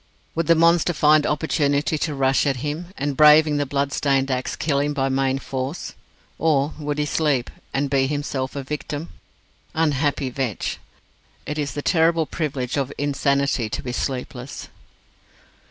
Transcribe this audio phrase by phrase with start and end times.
[0.33, 4.55] Would the monster find opportunity to rush at him, and, braving the blood stained axe,
[4.55, 5.93] kill him by main force?
[6.39, 9.09] or would he sleep, and be himself a victim?
[9.75, 10.79] Unhappy Vetch!
[11.45, 14.69] It is the terrible privilege of insanity to be sleepless.